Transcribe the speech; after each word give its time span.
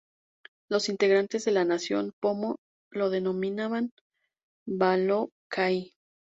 Los 0.67 0.89
integrantes 0.89 1.45
de 1.45 1.51
la 1.51 1.63
nación 1.63 2.11
Pomo 2.19 2.55
lo 2.89 3.11
denominaban 3.11 3.91
"Ba-lo 4.67 5.29
Kai". 5.47 5.93